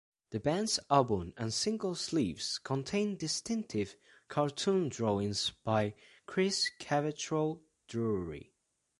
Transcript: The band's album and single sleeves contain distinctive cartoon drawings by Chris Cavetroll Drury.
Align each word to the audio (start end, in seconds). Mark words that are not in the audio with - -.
The 0.31 0.39
band's 0.39 0.79
album 0.89 1.31
and 1.37 1.53
single 1.53 1.93
sleeves 1.93 2.57
contain 2.57 3.17
distinctive 3.17 3.95
cartoon 4.29 4.89
drawings 4.89 5.51
by 5.63 5.93
Chris 6.25 6.71
Cavetroll 6.79 7.61
Drury. 7.87 8.51